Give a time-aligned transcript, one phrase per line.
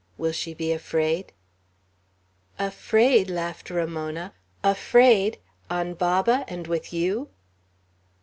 [0.17, 1.31] Will she be afraid?"
[2.57, 4.33] "Afraid." laughed Ramona.
[4.63, 5.37] "Afraid,
[5.69, 7.29] on Baba, and with you!"